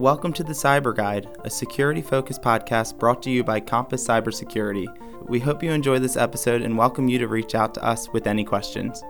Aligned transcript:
Welcome 0.00 0.32
to 0.32 0.42
the 0.42 0.54
Cyber 0.54 0.96
Guide, 0.96 1.28
a 1.44 1.50
security 1.50 2.00
focused 2.00 2.40
podcast 2.40 2.98
brought 2.98 3.22
to 3.24 3.30
you 3.30 3.44
by 3.44 3.60
Compass 3.60 4.08
Cybersecurity. 4.08 4.86
We 5.28 5.40
hope 5.40 5.62
you 5.62 5.72
enjoy 5.72 5.98
this 5.98 6.16
episode 6.16 6.62
and 6.62 6.78
welcome 6.78 7.10
you 7.10 7.18
to 7.18 7.28
reach 7.28 7.54
out 7.54 7.74
to 7.74 7.84
us 7.84 8.08
with 8.08 8.26
any 8.26 8.42
questions. 8.42 9.04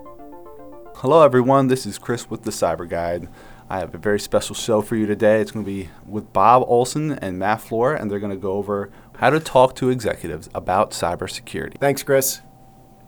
Hello, 0.96 1.22
everyone. 1.22 1.68
This 1.68 1.87
is 1.87 1.96
Chris 1.96 2.29
with 2.29 2.42
the 2.42 2.50
Cyber 2.50 2.88
Guide. 2.88 3.29
I 3.68 3.79
have 3.79 3.95
a 3.95 3.98
very 3.98 4.18
special 4.18 4.56
show 4.56 4.82
for 4.82 4.96
you 4.96 5.06
today. 5.06 5.40
It's 5.40 5.53
going 5.53 5.64
to 5.64 5.71
be 5.71 5.90
with 6.08 6.32
Bob 6.32 6.64
Olson 6.66 7.12
and 7.12 7.38
Matt 7.38 7.60
Flora, 7.60 8.00
and 8.00 8.10
they're 8.10 8.18
going 8.18 8.34
to 8.34 8.36
go 8.36 8.54
over 8.54 8.90
how 9.18 9.30
to 9.30 9.38
talk 9.38 9.76
to 9.76 9.90
executives 9.90 10.50
about 10.56 10.90
cybersecurity. 10.90 11.78
Thanks, 11.78 12.02
Chris. 12.02 12.40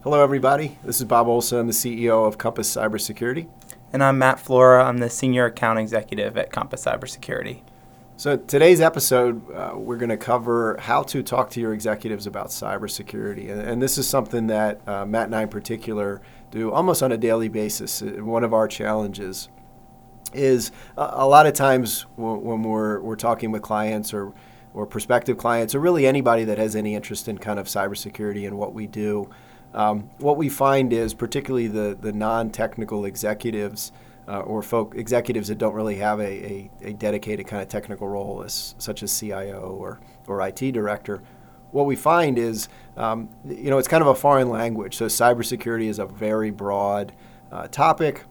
Hello, 0.04 0.22
everybody. 0.22 0.78
This 0.84 1.00
is 1.00 1.04
Bob 1.04 1.26
Olson. 1.26 1.58
I'm 1.58 1.66
the 1.66 1.72
CEO 1.72 2.28
of 2.28 2.38
Compass 2.38 2.72
Cybersecurity. 2.76 3.48
And 3.92 4.04
I'm 4.04 4.18
Matt 4.18 4.38
Flora. 4.38 4.84
I'm 4.84 4.98
the 4.98 5.10
Senior 5.10 5.46
Account 5.46 5.80
Executive 5.80 6.38
at 6.38 6.52
Compass 6.52 6.84
Cybersecurity. 6.84 7.62
So, 8.22 8.36
today's 8.36 8.80
episode, 8.80 9.50
uh, 9.50 9.72
we're 9.74 9.96
going 9.96 10.10
to 10.10 10.16
cover 10.16 10.76
how 10.78 11.02
to 11.02 11.24
talk 11.24 11.50
to 11.50 11.60
your 11.60 11.74
executives 11.74 12.24
about 12.28 12.50
cybersecurity. 12.50 13.50
And, 13.50 13.60
and 13.60 13.82
this 13.82 13.98
is 13.98 14.06
something 14.06 14.46
that 14.46 14.80
uh, 14.86 15.04
Matt 15.04 15.26
and 15.26 15.34
I, 15.34 15.42
in 15.42 15.48
particular, 15.48 16.22
do 16.52 16.70
almost 16.70 17.02
on 17.02 17.10
a 17.10 17.16
daily 17.16 17.48
basis. 17.48 18.00
Uh, 18.00 18.10
one 18.20 18.44
of 18.44 18.54
our 18.54 18.68
challenges 18.68 19.48
is 20.32 20.70
a, 20.96 21.08
a 21.14 21.26
lot 21.26 21.46
of 21.46 21.54
times 21.54 22.06
when 22.14 22.62
we're, 22.62 23.00
we're 23.00 23.16
talking 23.16 23.50
with 23.50 23.62
clients 23.62 24.14
or, 24.14 24.32
or 24.72 24.86
prospective 24.86 25.36
clients, 25.36 25.74
or 25.74 25.80
really 25.80 26.06
anybody 26.06 26.44
that 26.44 26.58
has 26.58 26.76
any 26.76 26.94
interest 26.94 27.26
in 27.26 27.38
kind 27.38 27.58
of 27.58 27.66
cybersecurity 27.66 28.46
and 28.46 28.56
what 28.56 28.72
we 28.72 28.86
do, 28.86 29.28
um, 29.74 30.08
what 30.18 30.36
we 30.36 30.48
find 30.48 30.92
is 30.92 31.12
particularly 31.12 31.66
the, 31.66 31.98
the 32.00 32.12
non 32.12 32.50
technical 32.50 33.04
executives 33.04 33.90
uh, 34.28 34.40
or 34.40 34.62
folk 34.62 34.94
executives 34.96 35.48
that 35.48 35.58
don't 35.58 35.74
really 35.74 35.96
have 35.96 36.20
a, 36.20 36.22
a, 36.24 36.70
a, 36.82 36.92
dedicated 36.92 37.46
kind 37.46 37.60
of 37.60 37.68
technical 37.68 38.08
role, 38.08 38.42
as, 38.44 38.74
such 38.78 39.02
as 39.02 39.18
CIO 39.18 39.76
or, 39.78 40.00
or 40.28 40.46
IT 40.46 40.72
director, 40.72 41.22
what 41.72 41.86
we 41.86 41.96
find 41.96 42.38
is, 42.38 42.68
um, 42.96 43.28
you 43.44 43.70
know, 43.70 43.78
it's 43.78 43.88
kind 43.88 44.02
of 44.02 44.06
a 44.06 44.14
foreign 44.14 44.48
language. 44.48 44.96
So 44.96 45.06
cybersecurity 45.06 45.88
is 45.88 45.98
a 45.98 46.06
very 46.06 46.50
broad 46.50 47.12
uh, 47.50 47.66
topic, 47.68 48.24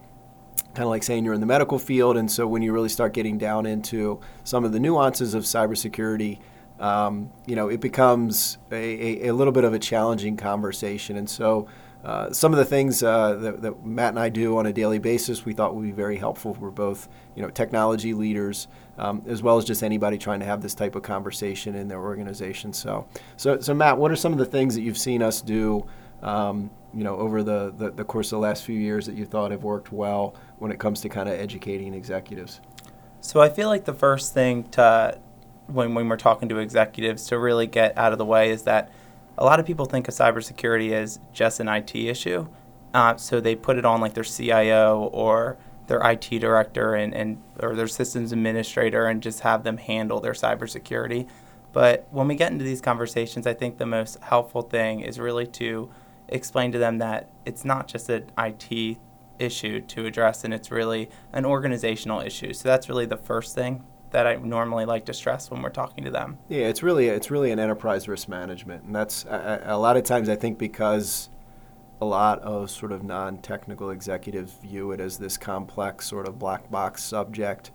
kind 0.74 0.84
of 0.84 0.90
like 0.90 1.04
saying 1.04 1.26
you're 1.26 1.34
in 1.34 1.42
the 1.42 1.48
medical 1.48 1.80
field. 1.80 2.18
And 2.18 2.32
so 2.32 2.48
when 2.48 2.62
you 2.62 2.72
really 2.72 2.90
start 2.90 3.14
getting 3.14 3.38
down 3.38 3.66
into 3.66 4.22
some 4.44 4.64
of 4.64 4.72
the 4.72 4.80
nuances 4.80 5.34
of 5.34 5.44
cybersecurity, 5.44 6.40
um, 6.80 7.32
you 7.46 7.56
know, 7.56 7.68
it 7.68 7.82
becomes 7.82 8.58
a, 8.72 9.26
a, 9.26 9.28
a 9.28 9.34
little 9.34 9.54
bit 9.54 9.64
of 9.64 9.74
a 9.74 9.80
challenging 9.80 10.38
conversation. 10.38 11.18
And 11.18 11.30
so 11.30 11.68
uh, 12.04 12.32
some 12.32 12.52
of 12.52 12.58
the 12.58 12.66
things 12.66 13.04
uh, 13.04 13.36
that, 13.36 13.62
that, 13.62 13.86
Matt 13.86 14.10
and 14.10 14.20
I 14.20 14.30
do 14.30 14.58
on 14.58 14.66
a 14.66 14.74
daily 14.74 14.98
basis, 14.98 15.46
we 15.46 15.54
thought 15.54 15.76
would 15.76 15.84
be 15.84 15.92
very 15.92 16.18
helpful 16.18 16.54
for 16.54 16.72
both, 16.72 17.08
you 17.36 17.44
know, 17.44 17.50
technology 17.50 18.14
leaders 18.14 18.68
um, 18.98 19.22
as 19.28 19.44
well 19.44 19.58
as 19.58 19.66
just 19.66 19.84
anybody 19.84 20.18
trying 20.18 20.40
to 20.40 20.46
have 20.46 20.62
this 20.62 20.74
type 20.74 20.96
of 20.96 21.04
conversation 21.04 21.76
in 21.76 21.88
their 21.88 22.00
organization. 22.00 22.74
So, 22.74 23.08
so, 23.38 23.60
so 23.60 23.74
Matt, 23.74 23.98
what 23.98 24.12
are 24.12 24.16
some 24.16 24.34
of 24.34 24.40
the 24.40 24.46
things 24.46 24.74
that 24.76 24.82
you've 24.82 24.98
seen 24.98 25.22
us 25.22 25.42
do, 25.42 25.86
um, 26.24 26.72
you 26.94 27.04
know, 27.04 27.18
over 27.18 27.44
the, 27.44 27.74
the, 27.78 27.92
the 27.92 28.04
course 28.04 28.28
of 28.28 28.38
the 28.38 28.42
last 28.42 28.64
few 28.64 28.80
years 28.80 29.06
that 29.06 29.16
you 29.16 29.26
thought 29.26 29.52
have 29.52 29.64
worked 29.64 29.92
well 29.92 30.36
when 30.58 30.72
it 30.72 30.80
comes 30.80 31.02
to 31.02 31.10
kind 31.10 31.30
of 31.30 31.40
educating 31.40 31.94
executives? 31.94 32.62
So 33.22 33.40
I 33.42 33.50
feel 33.50 33.70
like 33.70 33.86
the 33.86 33.94
first 33.94 34.34
thing 34.34 34.64
to 34.72 35.20
when 35.68 35.94
when 35.94 36.10
we're 36.10 36.18
talking 36.18 36.50
to 36.50 36.58
executives 36.58 37.28
to 37.28 37.38
really 37.38 37.68
get 37.68 37.98
out 37.98 38.12
of 38.12 38.18
the 38.18 38.26
way 38.26 38.50
is 38.50 38.64
that 38.64 38.92
a 39.38 39.46
lot 39.46 39.60
of 39.60 39.66
people 39.66 39.86
think 39.86 40.08
of 40.08 40.14
cybersecurity 40.14 40.92
as 40.92 41.20
just 41.34 41.60
an 41.60 41.68
IT 41.68 41.96
issue. 41.96 42.48
Uh, 42.94 43.16
so 43.16 43.40
they 43.40 43.56
put 43.56 43.78
it 43.78 43.86
on 43.86 44.02
like 44.02 44.14
their 44.14 44.24
CIO 44.24 45.10
or 45.14 45.58
their 45.88 46.02
IT 46.10 46.30
director 46.40 46.96
and, 46.96 47.14
and 47.14 47.42
or 47.60 47.76
their 47.76 47.88
systems 47.88 48.32
administrator 48.32 49.06
and 49.06 49.22
just 49.22 49.42
have 49.42 49.64
them 49.64 49.78
handle 49.78 50.20
their 50.20 50.34
cybersecurity. 50.34 51.28
But 51.74 52.08
when 52.12 52.28
we 52.28 52.36
get 52.36 52.52
into 52.52 52.66
these 52.66 52.82
conversations, 52.82 53.48
I 53.48 53.54
think 53.54 53.78
the 53.78 53.86
most 53.86 54.20
helpful 54.22 54.62
thing 54.62 55.00
is 55.00 55.20
really 55.20 55.48
to 55.48 55.90
explain 56.28 56.72
to 56.74 56.78
them 56.78 56.98
that 57.00 57.30
it's 57.46 57.66
not 57.66 57.88
just 57.88 58.10
an 58.10 58.30
IT 58.38 58.98
issue 59.40 59.82
to 59.82 60.06
address 60.06 60.44
and 60.44 60.54
it's 60.54 60.72
really 60.72 61.10
an 61.34 61.46
organizational 61.46 62.22
issue. 62.22 62.54
So 62.54 62.70
that's 62.70 62.90
really 62.90 63.06
the 63.06 63.18
first 63.18 63.56
thing 63.56 63.84
that 64.12 64.28
I 64.28 64.36
normally 64.36 64.86
like 64.86 65.06
to 65.06 65.14
stress 65.14 65.50
when 65.50 65.62
we're 65.62 65.70
talking 65.70 66.04
to 66.04 66.12
them. 66.12 66.38
Yeah, 66.50 66.68
it's 66.68 66.84
really 66.84 67.08
it's 67.08 67.32
really 67.32 67.52
an 67.52 67.60
enterprise 67.60 68.08
risk 68.08 68.28
management, 68.28 68.84
and 68.84 68.96
that's 68.96 69.26
a, 69.26 69.64
a 69.66 69.78
lot 69.78 69.98
of 69.98 70.04
times 70.04 70.30
I 70.30 70.36
think 70.36 70.58
because 70.58 71.30
a 72.00 72.06
lot 72.06 72.40
of 72.40 72.70
sort 72.70 72.92
of 72.92 73.04
non-technical 73.04 73.92
executives 73.92 74.54
view 74.54 74.92
it 74.92 75.00
as 75.00 75.18
this 75.18 75.38
complex 75.38 76.08
sort 76.08 76.28
of 76.28 76.40
black 76.40 76.70
box 76.72 77.04
subject 77.04 77.72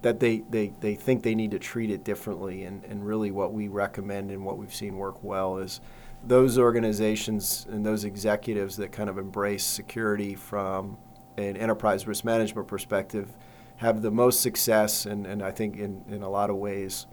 that 0.00 0.18
they, 0.18 0.38
they, 0.48 0.72
they 0.80 0.94
think 0.94 1.22
they 1.22 1.34
need 1.34 1.50
to 1.50 1.58
treat 1.58 1.90
it 1.90 2.02
differently 2.02 2.64
and, 2.64 2.82
and 2.86 3.06
really 3.06 3.30
what 3.30 3.52
we 3.52 3.68
recommend 3.68 4.30
and 4.30 4.42
what 4.42 4.56
we've 4.56 4.74
seen 4.74 4.96
work 4.96 5.22
well 5.22 5.58
is 5.58 5.82
those 6.24 6.58
organizations 6.58 7.66
and 7.68 7.84
those 7.84 8.04
executives 8.04 8.78
that 8.78 8.92
kind 8.92 9.10
of 9.10 9.18
embrace 9.18 9.62
security 9.62 10.34
from 10.34 10.96
an 11.36 11.54
enterprise 11.58 12.06
risk 12.06 12.24
management 12.24 12.66
perspective– 12.66 13.28
have 13.80 14.02
the 14.02 14.10
most 14.10 14.42
success 14.42 15.06
and, 15.06 15.26
and 15.26 15.42
I 15.42 15.50
think 15.50 15.78
in, 15.78 16.04
in 16.10 16.22
a 16.22 16.28
lot 16.28 16.50
of 16.50 16.56
ways 16.56 17.06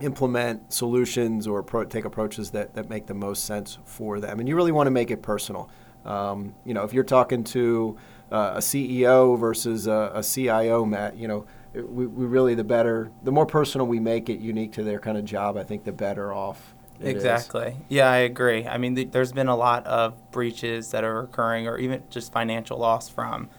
implement 0.00 0.72
solutions 0.72 1.46
or 1.46 1.62
pro- 1.62 1.84
take 1.84 2.06
approaches 2.06 2.52
that, 2.52 2.72
that 2.72 2.88
make 2.88 3.04
the 3.04 3.12
most 3.12 3.44
sense 3.44 3.76
for 3.84 4.18
them. 4.18 4.40
And 4.40 4.48
you 4.48 4.56
really 4.56 4.72
want 4.72 4.86
to 4.86 4.90
make 4.90 5.10
it 5.10 5.20
personal. 5.20 5.68
Um, 6.06 6.54
you 6.64 6.72
know, 6.72 6.84
if 6.84 6.94
you're 6.94 7.04
talking 7.04 7.44
to 7.44 7.98
uh, 8.32 8.54
a 8.54 8.60
CEO 8.60 9.38
versus 9.38 9.86
a, 9.86 10.10
a, 10.14 10.22
CIO, 10.22 10.86
Matt, 10.86 11.18
you 11.18 11.28
know, 11.28 11.44
we, 11.74 12.06
we 12.06 12.24
really 12.24 12.54
the 12.54 12.64
better, 12.64 13.10
the 13.22 13.30
more 13.30 13.44
personal 13.44 13.86
we 13.86 14.00
make 14.00 14.30
it 14.30 14.40
unique 14.40 14.72
to 14.72 14.82
their 14.82 15.00
kind 15.00 15.18
of 15.18 15.26
job, 15.26 15.58
I 15.58 15.64
think 15.64 15.84
the 15.84 15.92
better 15.92 16.32
off. 16.32 16.74
Exactly. 16.98 17.76
Yeah, 17.90 18.10
I 18.10 18.18
agree. 18.18 18.66
I 18.66 18.78
mean, 18.78 18.96
th- 18.96 19.10
there's 19.10 19.32
been 19.32 19.48
a 19.48 19.56
lot 19.56 19.86
of 19.86 20.30
breaches 20.30 20.92
that 20.92 21.04
are 21.04 21.20
occurring, 21.20 21.68
or 21.68 21.76
even 21.76 22.02
just 22.08 22.32
financial 22.32 22.78
loss 22.78 23.10
from 23.10 23.50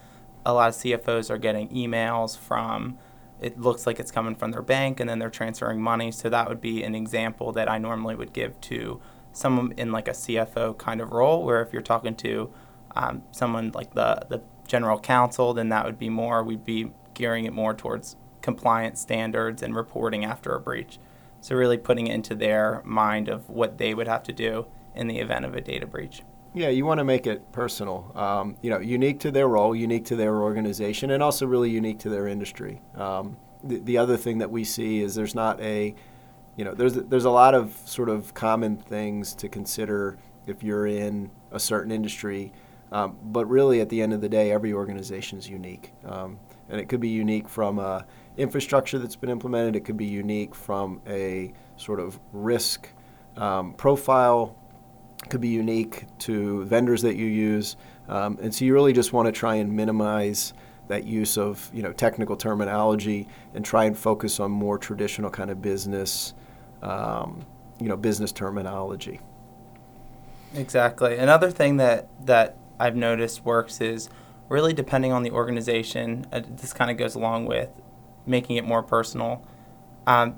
a 0.45 0.53
lot 0.53 0.69
of 0.69 0.75
CFOs 0.75 1.29
are 1.29 1.37
getting 1.37 1.69
emails 1.69 2.37
from 2.37 2.97
it 3.41 3.59
looks 3.59 3.87
like 3.87 3.99
it's 3.99 4.11
coming 4.11 4.35
from 4.35 4.51
their 4.51 4.61
bank 4.61 4.99
and 4.99 5.09
then 5.09 5.17
they're 5.17 5.29
transferring 5.29 5.81
money. 5.81 6.11
So 6.11 6.29
that 6.29 6.47
would 6.47 6.61
be 6.61 6.83
an 6.83 6.93
example 6.93 7.51
that 7.53 7.69
I 7.69 7.79
normally 7.79 8.15
would 8.15 8.33
give 8.33 8.61
to 8.61 9.01
someone 9.33 9.73
in 9.77 9.91
like 9.91 10.07
a 10.07 10.11
CFO 10.11 10.77
kind 10.77 11.01
of 11.01 11.11
role, 11.11 11.43
where 11.43 11.61
if 11.61 11.73
you're 11.73 11.81
talking 11.81 12.15
to 12.17 12.51
um, 12.95 13.23
someone 13.31 13.71
like 13.73 13.95
the, 13.95 14.25
the 14.29 14.43
general 14.67 14.99
counsel, 14.99 15.53
then 15.55 15.69
that 15.69 15.85
would 15.85 15.97
be 15.97 16.09
more, 16.09 16.43
we'd 16.43 16.63
be 16.63 16.91
gearing 17.15 17.45
it 17.45 17.53
more 17.53 17.73
towards 17.73 18.15
compliance 18.41 19.01
standards 19.01 19.63
and 19.63 19.75
reporting 19.75 20.23
after 20.23 20.51
a 20.51 20.59
breach. 20.59 20.99
So 21.41 21.55
really 21.55 21.77
putting 21.77 22.07
it 22.07 22.13
into 22.13 22.35
their 22.35 22.83
mind 22.85 23.27
of 23.27 23.49
what 23.49 23.79
they 23.79 23.95
would 23.95 24.07
have 24.07 24.21
to 24.23 24.33
do 24.33 24.67
in 24.93 25.07
the 25.07 25.17
event 25.17 25.45
of 25.45 25.55
a 25.55 25.61
data 25.61 25.87
breach. 25.87 26.21
Yeah, 26.53 26.67
you 26.67 26.85
want 26.85 26.97
to 26.97 27.05
make 27.05 27.27
it 27.27 27.49
personal. 27.53 28.11
Um, 28.13 28.57
you 28.61 28.69
know, 28.69 28.79
unique 28.79 29.21
to 29.21 29.31
their 29.31 29.47
role, 29.47 29.73
unique 29.73 30.03
to 30.05 30.17
their 30.17 30.41
organization, 30.41 31.11
and 31.11 31.23
also 31.23 31.45
really 31.45 31.69
unique 31.69 31.99
to 31.99 32.09
their 32.09 32.27
industry. 32.27 32.81
Um, 32.95 33.37
the, 33.63 33.79
the 33.79 33.97
other 33.97 34.17
thing 34.17 34.39
that 34.39 34.51
we 34.51 34.65
see 34.65 34.99
is 35.01 35.15
there's 35.15 35.33
not 35.33 35.61
a, 35.61 35.95
you 36.57 36.65
know, 36.65 36.73
there's 36.73 36.95
there's 36.95 37.25
a 37.25 37.29
lot 37.29 37.55
of 37.55 37.73
sort 37.85 38.09
of 38.09 38.33
common 38.33 38.75
things 38.75 39.33
to 39.35 39.47
consider 39.47 40.17
if 40.45 40.61
you're 40.61 40.87
in 40.87 41.31
a 41.51 41.59
certain 41.59 41.91
industry, 41.91 42.51
um, 42.91 43.17
but 43.23 43.45
really 43.45 43.79
at 43.79 43.87
the 43.87 44.01
end 44.01 44.11
of 44.11 44.19
the 44.19 44.29
day, 44.29 44.51
every 44.51 44.73
organization 44.73 45.37
is 45.39 45.47
unique, 45.47 45.93
um, 46.03 46.37
and 46.67 46.81
it 46.81 46.89
could 46.89 46.99
be 46.99 47.09
unique 47.09 47.47
from 47.47 47.79
a 47.79 48.05
infrastructure 48.35 48.99
that's 48.99 49.15
been 49.15 49.29
implemented. 49.29 49.77
It 49.77 49.85
could 49.85 49.97
be 49.97 50.05
unique 50.05 50.53
from 50.53 51.01
a 51.07 51.53
sort 51.77 52.01
of 52.01 52.19
risk 52.33 52.89
um, 53.37 53.73
profile 53.75 54.57
could 55.29 55.41
be 55.41 55.49
unique 55.49 56.05
to 56.19 56.65
vendors 56.65 57.01
that 57.03 57.15
you 57.15 57.25
use. 57.25 57.75
Um, 58.09 58.37
and 58.41 58.53
so 58.53 58.65
you 58.65 58.73
really 58.73 58.93
just 58.93 59.13
want 59.13 59.27
to 59.27 59.31
try 59.31 59.55
and 59.55 59.75
minimize 59.75 60.53
that 60.87 61.05
use 61.05 61.37
of 61.37 61.69
you 61.73 61.81
know 61.81 61.93
technical 61.93 62.35
terminology 62.35 63.27
and 63.53 63.63
try 63.63 63.85
and 63.85 63.97
focus 63.97 64.39
on 64.39 64.51
more 64.51 64.77
traditional 64.77 65.29
kind 65.29 65.49
of 65.49 65.61
business 65.61 66.33
um, 66.81 67.45
you 67.79 67.87
know 67.87 67.95
business 67.95 68.31
terminology. 68.31 69.19
Exactly. 70.53 71.17
Another 71.17 71.49
thing 71.49 71.77
that 71.77 72.07
that 72.25 72.57
I've 72.79 72.95
noticed 72.95 73.45
works 73.45 73.79
is 73.79 74.09
really 74.49 74.73
depending 74.73 75.13
on 75.13 75.23
the 75.23 75.31
organization. 75.31 76.25
Uh, 76.31 76.41
this 76.45 76.73
kind 76.73 76.91
of 76.91 76.97
goes 76.97 77.15
along 77.15 77.45
with 77.45 77.69
making 78.25 78.57
it 78.57 78.65
more 78.65 78.83
personal. 78.83 79.45
Um, 80.05 80.35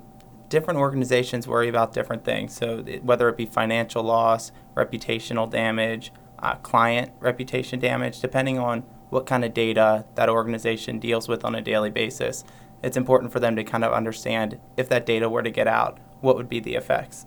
different 0.54 0.78
organizations 0.78 1.48
worry 1.48 1.68
about 1.68 1.92
different 1.92 2.24
things. 2.24 2.54
So 2.54 2.82
whether 3.02 3.28
it 3.28 3.36
be 3.36 3.44
financial 3.44 4.04
loss, 4.04 4.52
reputational 4.76 5.50
damage, 5.50 6.12
uh, 6.38 6.54
client 6.56 7.10
reputation 7.18 7.80
damage, 7.80 8.20
depending 8.20 8.60
on 8.60 8.82
what 9.10 9.26
kind 9.26 9.44
of 9.44 9.52
data 9.52 10.04
that 10.14 10.28
organization 10.28 11.00
deals 11.00 11.26
with 11.26 11.44
on 11.44 11.56
a 11.56 11.60
daily 11.60 11.90
basis, 11.90 12.44
it's 12.84 12.96
important 12.96 13.32
for 13.32 13.40
them 13.40 13.56
to 13.56 13.64
kind 13.64 13.82
of 13.82 13.92
understand 13.92 14.60
if 14.76 14.88
that 14.90 15.04
data 15.04 15.28
were 15.28 15.42
to 15.42 15.50
get 15.50 15.66
out, 15.66 15.98
what 16.20 16.36
would 16.36 16.48
be 16.48 16.60
the 16.60 16.76
effects. 16.76 17.26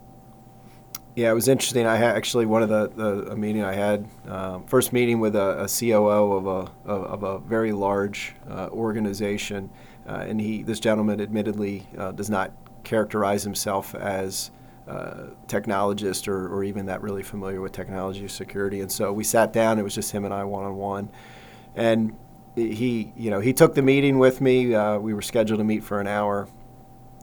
Yeah, 1.18 1.32
it 1.32 1.34
was 1.34 1.50
interesting. 1.50 1.86
I 1.86 1.98
had 1.98 2.16
actually 2.16 2.46
one 2.46 2.64
of 2.64 2.70
the, 2.70 2.90
the 2.96 3.32
a 3.32 3.36
meeting 3.36 3.64
I 3.64 3.74
had 3.74 4.08
um, 4.30 4.66
first 4.68 4.94
meeting 4.94 5.20
with 5.20 5.36
a, 5.36 5.64
a 5.64 5.68
COO 5.68 6.32
of 6.34 6.48
a 6.48 6.72
of, 6.90 7.04
of, 7.04 7.24
a 7.24 7.40
very 7.40 7.74
large 7.74 8.36
uh, 8.50 8.70
organization, 8.72 9.70
uh, 10.08 10.26
and 10.30 10.40
he, 10.40 10.62
this 10.62 10.80
gentleman, 10.80 11.20
admittedly, 11.20 11.88
uh, 11.98 12.12
does 12.12 12.30
not 12.30 12.54
characterize 12.88 13.44
himself 13.44 13.94
as 13.94 14.50
uh, 14.88 15.28
technologist 15.48 16.30
or, 16.30 16.48
or 16.48 16.63
even 16.63 16.86
that 16.86 17.01
really 17.01 17.22
familiar 17.22 17.60
with 17.60 17.74
technology 17.74 18.24
or 18.24 18.30
security. 18.30 18.80
And 18.80 18.89
so 18.89 19.12
we 19.12 19.25
sat 19.25 19.51
down. 19.51 19.78
It 19.78 19.84
was 19.84 19.94
just 19.94 20.12
him 20.12 20.24
and 20.24 20.34
I 20.34 20.45
one 20.45 20.63
on 20.63 20.78
one, 20.78 21.10
and 21.75 22.16
he, 22.56 23.12
you 23.18 23.30
know, 23.30 23.42
he 23.42 23.51
took 23.51 23.75
the 23.75 23.81
meeting 23.81 24.18
with 24.18 24.39
me. 24.39 24.74
Uh, 24.74 24.98
we 24.98 25.13
were 25.13 25.22
scheduled 25.22 25.60
to 25.60 25.66
meet 25.66 25.84
for 25.84 26.00
an 26.00 26.07
hour, 26.07 26.48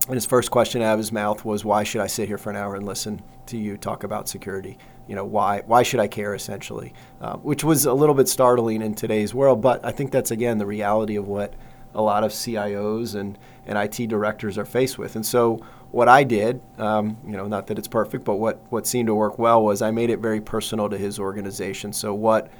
and 0.06 0.14
his 0.14 0.26
first 0.26 0.50
question 0.50 0.82
out 0.82 0.92
of 0.92 0.98
his 0.98 1.10
mouth 1.10 1.44
was, 1.44 1.64
"Why 1.64 1.82
should 1.82 2.02
I 2.02 2.06
sit 2.06 2.28
here 2.28 2.38
for 2.38 2.50
an 2.50 2.56
hour 2.56 2.74
and 2.76 2.84
listen 2.84 3.22
to 3.46 3.56
you 3.56 3.78
talk 3.78 4.04
about 4.04 4.28
security? 4.28 4.76
You 5.08 5.16
know, 5.16 5.24
why 5.24 5.62
why 5.66 5.82
should 5.82 6.00
I 6.00 6.06
care?" 6.06 6.34
Essentially, 6.34 6.92
uh, 7.22 7.36
which 7.36 7.64
was 7.64 7.86
a 7.86 7.94
little 7.94 8.14
bit 8.14 8.28
startling 8.28 8.82
in 8.82 8.94
today's 8.94 9.32
world. 9.32 9.62
But 9.62 9.82
I 9.84 9.90
think 9.90 10.12
that's 10.12 10.30
again 10.30 10.58
the 10.58 10.66
reality 10.66 11.16
of 11.16 11.26
what 11.26 11.54
a 11.94 12.02
lot 12.02 12.24
of 12.24 12.32
CIOs 12.32 13.14
and, 13.14 13.38
and 13.66 13.78
IT 13.78 14.08
directors 14.08 14.58
are 14.58 14.64
faced 14.64 14.98
with. 14.98 15.16
And 15.16 15.24
so 15.24 15.56
what 15.90 16.08
I 16.08 16.24
did, 16.24 16.60
um, 16.78 17.16
you 17.26 17.36
know, 17.36 17.46
not 17.46 17.66
that 17.68 17.78
it's 17.78 17.88
perfect, 17.88 18.24
but 18.24 18.36
what, 18.36 18.60
what 18.70 18.86
seemed 18.86 19.06
to 19.06 19.14
work 19.14 19.38
well 19.38 19.62
was 19.62 19.82
I 19.82 19.90
made 19.90 20.10
it 20.10 20.18
very 20.18 20.40
personal 20.40 20.88
to 20.90 20.98
his 20.98 21.18
organization. 21.18 21.92
So 21.92 22.14
what, 22.14 22.50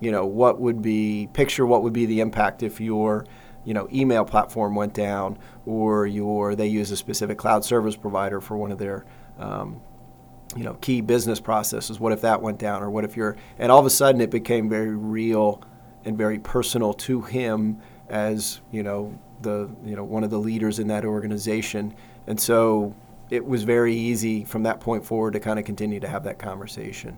you 0.00 0.10
know, 0.10 0.26
what 0.26 0.60
would 0.60 0.82
be, 0.82 1.28
picture 1.32 1.66
what 1.66 1.82
would 1.82 1.92
be 1.92 2.06
the 2.06 2.20
impact 2.20 2.62
if 2.62 2.80
your, 2.80 3.26
you 3.64 3.74
know, 3.74 3.88
email 3.92 4.24
platform 4.24 4.74
went 4.74 4.94
down 4.94 5.38
or 5.66 6.06
your, 6.06 6.54
they 6.54 6.66
use 6.66 6.90
a 6.90 6.96
specific 6.96 7.38
cloud 7.38 7.64
service 7.64 7.96
provider 7.96 8.40
for 8.40 8.56
one 8.56 8.72
of 8.72 8.78
their, 8.78 9.04
um, 9.38 9.80
you 10.56 10.64
know, 10.64 10.74
key 10.74 11.00
business 11.00 11.40
processes. 11.40 11.98
What 11.98 12.12
if 12.12 12.20
that 12.20 12.42
went 12.42 12.58
down 12.58 12.82
or 12.82 12.90
what 12.90 13.04
if 13.04 13.16
you're, 13.16 13.36
and 13.58 13.72
all 13.72 13.78
of 13.80 13.86
a 13.86 13.90
sudden 13.90 14.20
it 14.20 14.30
became 14.30 14.68
very 14.68 14.94
real 14.94 15.62
and 16.04 16.18
very 16.18 16.38
personal 16.38 16.92
to 16.92 17.22
him 17.22 17.80
as 18.08 18.60
you 18.70 18.82
know 18.82 19.18
the 19.42 19.68
you 19.84 19.96
know 19.96 20.04
one 20.04 20.24
of 20.24 20.30
the 20.30 20.38
leaders 20.38 20.78
in 20.78 20.88
that 20.88 21.04
organization, 21.04 21.94
and 22.26 22.40
so 22.40 22.94
it 23.30 23.46
was 23.46 23.62
very 23.62 23.94
easy 23.94 24.44
from 24.44 24.62
that 24.64 24.78
point 24.78 25.04
forward 25.06 25.32
to 25.32 25.40
kind 25.40 25.58
of 25.58 25.64
continue 25.64 25.98
to 25.98 26.06
have 26.06 26.24
that 26.24 26.38
conversation. 26.38 27.16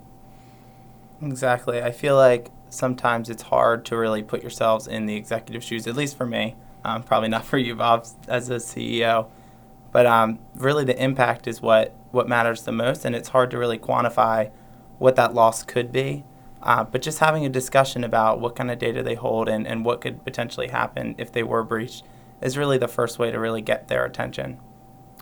Exactly. 1.21 1.83
I 1.83 1.91
feel 1.91 2.15
like 2.17 2.51
sometimes 2.71 3.29
it's 3.29 3.43
hard 3.43 3.85
to 3.87 3.97
really 3.97 4.23
put 4.23 4.41
yourselves 4.41 4.87
in 4.87 5.07
the 5.07 5.17
executive 5.17 5.65
shoes, 5.65 5.87
at 5.87 5.97
least 5.97 6.17
for 6.17 6.27
me. 6.27 6.55
Um, 6.85 7.03
probably 7.03 7.29
not 7.29 7.45
for 7.45 7.59
you, 7.59 7.75
Bob, 7.75 8.07
as 8.29 8.49
a 8.51 8.57
CEO. 8.57 9.29
But 9.91 10.07
um, 10.07 10.39
really, 10.55 10.85
the 10.85 11.01
impact 11.03 11.49
is 11.49 11.61
what, 11.61 11.95
what 12.11 12.29
matters 12.29 12.63
the 12.63 12.73
most, 12.73 13.05
and 13.05 13.17
it's 13.17 13.31
hard 13.31 13.51
to 13.53 13.59
really 13.59 13.79
quantify 13.79 14.51
what 14.99 15.17
that 15.17 15.35
loss 15.35 15.63
could 15.63 15.91
be. 15.91 16.25
Uh, 16.63 16.85
but 16.85 17.03
just 17.03 17.19
having 17.19 17.45
a 17.45 17.49
discussion 17.49 18.05
about 18.05 18.41
what 18.41 18.57
kind 18.57 18.71
of 18.71 18.79
data 18.79 19.03
they 19.03 19.15
hold 19.15 19.49
and, 19.49 19.67
and 19.67 19.85
what 19.85 20.01
could 20.01 20.25
potentially 20.25 20.69
happen 20.69 21.15
if 21.19 21.31
they 21.33 21.43
were 21.43 21.63
breached 21.63 22.05
is 22.45 22.59
really 22.59 22.79
the 22.79 22.87
first 22.87 23.19
way 23.19 23.33
to 23.33 23.41
really 23.41 23.63
get 23.63 23.89
their 23.89 24.05
attention. 24.05 24.61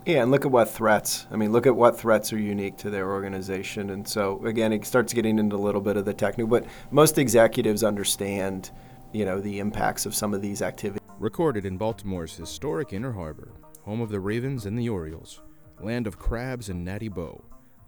Yeah, 0.04 0.22
and 0.22 0.32
look 0.32 0.44
at 0.44 0.50
what 0.50 0.68
threats. 0.68 1.28
I 1.30 1.36
mean, 1.36 1.52
look 1.52 1.66
at 1.66 1.76
what 1.76 1.96
threats 1.96 2.32
are 2.32 2.38
unique 2.38 2.76
to 2.78 2.90
their 2.90 3.10
organization. 3.10 3.90
And 3.90 4.06
so, 4.06 4.44
again, 4.44 4.72
it 4.72 4.84
starts 4.84 5.12
getting 5.12 5.38
into 5.38 5.54
a 5.54 5.58
little 5.58 5.80
bit 5.80 5.96
of 5.96 6.04
the 6.04 6.12
technical, 6.12 6.48
but 6.48 6.66
most 6.90 7.18
executives 7.18 7.84
understand, 7.84 8.72
you 9.12 9.24
know, 9.24 9.40
the 9.40 9.60
impacts 9.60 10.04
of 10.04 10.14
some 10.14 10.34
of 10.34 10.42
these 10.42 10.60
activities. 10.60 11.00
Recorded 11.20 11.64
in 11.64 11.76
Baltimore's 11.76 12.34
historic 12.34 12.92
Inner 12.92 13.12
Harbor, 13.12 13.52
home 13.84 14.00
of 14.00 14.10
the 14.10 14.18
Ravens 14.18 14.66
and 14.66 14.76
the 14.76 14.88
Orioles, 14.88 15.40
land 15.80 16.08
of 16.08 16.18
crabs 16.18 16.68
and 16.68 16.84
Natty 16.84 17.08
Boh. 17.08 17.44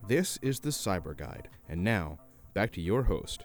This 0.07 0.39
is 0.41 0.61
the 0.61 0.71
Cyber 0.71 1.17
Guide. 1.17 1.49
And 1.69 1.83
now, 1.83 2.21
Back 2.55 2.71
to 2.75 2.81
your 2.81 3.03
host. 3.03 3.45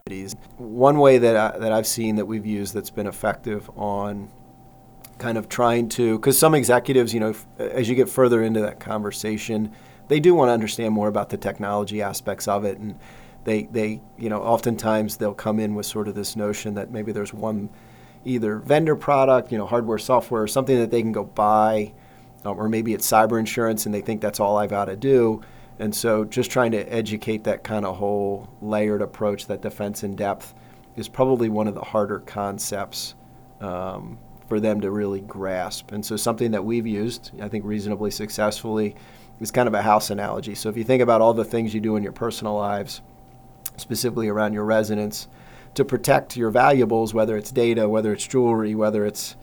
One 0.58 1.00
way 1.00 1.18
that, 1.18 1.36
I, 1.36 1.58
that 1.58 1.72
I've 1.72 1.88
seen 1.88 2.18
that 2.18 2.28
we've 2.28 2.46
used 2.46 2.76
that's 2.76 2.92
been 2.92 3.08
effective 3.08 3.68
on 3.76 4.30
kind 5.20 5.38
of 5.38 5.48
trying 5.50 5.90
to, 5.90 6.18
because 6.18 6.40
some 6.40 6.56
executives, 6.56 7.14
you 7.14 7.20
know, 7.20 7.36
as 7.60 7.88
you 7.88 7.96
get 7.96 8.10
further 8.10 8.42
into 8.42 8.62
that 8.62 8.80
conversation, 8.80 9.72
they 10.08 10.20
do 10.20 10.34
want 10.34 10.50
to 10.50 10.54
understand 10.54 10.94
more 10.94 11.08
about 11.08 11.30
the 11.30 11.38
technology 11.38 12.02
aspects 12.02 12.48
of 12.48 12.66
it. 12.66 12.80
And 12.80 12.98
they, 13.44 13.64
they, 13.64 14.02
you 14.18 14.30
know, 14.30 14.42
oftentimes 14.42 15.18
they'll 15.18 15.34
come 15.34 15.60
in 15.60 15.76
with 15.76 15.86
sort 15.86 16.08
of 16.08 16.16
this 16.16 16.36
notion 16.36 16.74
that 16.76 16.92
maybe 16.92 17.12
there's 17.12 17.34
one 17.34 17.70
either 18.26 18.58
vendor 18.58 18.96
product, 18.96 19.52
you 19.52 19.58
know, 19.58 19.66
hardware, 19.66 19.98
software, 19.98 20.42
or 20.42 20.48
something 20.48 20.78
that 20.80 20.90
they 20.90 21.02
can 21.02 21.12
go 21.12 21.24
buy, 21.24 21.94
um, 22.46 22.58
or 22.58 22.68
maybe 22.68 22.94
it's 22.94 23.10
cyber 23.10 23.40
insurance 23.40 23.86
and 23.86 23.94
they 23.94 24.02
think 24.02 24.22
that's 24.22 24.40
all 24.40 24.58
I've 24.58 24.70
got 24.70 24.86
to 24.86 24.96
do. 24.96 25.42
And 25.80 25.94
so 25.96 26.26
just 26.26 26.52
trying 26.52 26.72
to 26.72 26.94
educate 26.94 27.44
that 27.46 27.64
kind 27.64 27.86
of 27.86 27.98
whole 27.98 28.50
layered 28.62 29.02
approach, 29.02 29.48
that 29.48 29.62
defense 29.62 30.04
in 30.04 30.16
depth, 30.16 30.54
is 30.96 31.08
probably 31.08 31.48
one 31.48 31.68
of 31.68 31.76
the 31.76 31.82
harder 31.82 32.20
concepts 32.20 33.16
um, 33.62 34.18
for 34.50 34.60
them 34.60 34.82
to 34.82 34.92
really 34.92 35.22
grasp. 35.22 35.92
And 35.92 36.06
so 36.06 36.18
something 36.18 36.52
that 36.52 36.66
we've 36.66 36.88
used, 36.88 37.32
I 37.42 37.48
think 37.48 37.64
reasonably 37.64 38.12
successfully, 38.12 38.96
is 39.40 39.52
kind 39.52 39.68
of 39.68 39.74
a 39.74 39.82
house 39.82 40.10
analogy. 40.10 40.56
So 40.56 40.68
if 40.68 40.76
you 40.76 40.84
think 40.84 41.02
about 41.02 41.22
all 41.22 41.34
the 41.34 41.46
things 41.46 41.74
you 41.74 41.80
do 41.80 41.96
in 41.96 42.04
your 42.04 42.12
personal 42.12 42.56
lives, 42.56 43.02
specifically 43.78 44.28
around 44.28 44.54
your 44.54 44.66
residence, 44.66 45.28
to 45.76 45.86
protect 45.86 46.36
your 46.36 46.50
valuables, 46.50 47.14
whether 47.14 47.38
it's 47.38 47.52
data, 47.52 47.88
whether 47.88 48.12
it's 48.12 48.28
jewelry, 48.28 48.76
whether 48.76 49.06
it's 49.06 49.36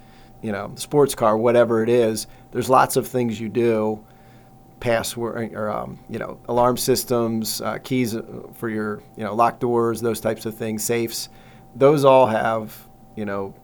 you 0.43 0.53
know 0.53 0.73
sports 0.75 1.14
car, 1.14 1.37
whatever 1.38 1.82
it 1.82 1.88
is, 1.88 2.26
there's 2.50 2.69
lots 2.69 2.97
of 2.97 3.06
things 3.06 3.41
you 3.41 3.49
do 3.49 4.05
password 4.81 5.55
or 5.55 5.70
um, 5.70 5.99
you 6.09 6.19
know 6.19 6.38
alarm 6.49 6.76
systems, 6.76 7.61
uh, 7.61 7.79
keys 7.79 8.14
uh, 8.14 8.23
for 8.55 8.69
your 8.69 9.02
you 9.17 9.25
know 9.25 9.35
lock 9.35 9.59
doors, 9.61 10.00
those 10.00 10.20
types 10.20 10.47
of 10.47 10.55
things, 10.56 10.85
safes. 10.85 11.29
Those 11.75 12.05
all 12.05 12.26
have 12.26 12.76
you 13.17 13.25
know 13.25 13.55